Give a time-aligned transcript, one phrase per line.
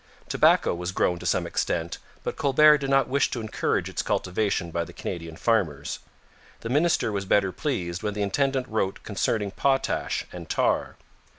[0.27, 4.71] Tobacco was grown to some extent, but Colbert did not wish to encourage its cultivation
[4.71, 5.99] by the Canadian farmers.
[6.61, 10.95] The minister was better pleased when the intendant wrote concerning potash and tar.